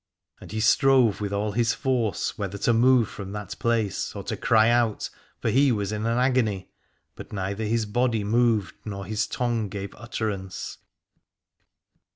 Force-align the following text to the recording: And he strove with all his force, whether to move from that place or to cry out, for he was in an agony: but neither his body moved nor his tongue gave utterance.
And 0.39 0.51
he 0.51 0.59
strove 0.59 1.21
with 1.21 1.31
all 1.31 1.51
his 1.51 1.75
force, 1.75 2.35
whether 2.35 2.57
to 2.57 2.73
move 2.73 3.07
from 3.07 3.33
that 3.33 3.55
place 3.59 4.15
or 4.15 4.23
to 4.23 4.35
cry 4.35 4.71
out, 4.71 5.11
for 5.39 5.51
he 5.51 5.71
was 5.71 5.91
in 5.91 6.07
an 6.07 6.17
agony: 6.17 6.71
but 7.15 7.31
neither 7.31 7.65
his 7.65 7.85
body 7.85 8.23
moved 8.23 8.73
nor 8.83 9.05
his 9.05 9.27
tongue 9.27 9.69
gave 9.69 9.93
utterance. 9.93 10.79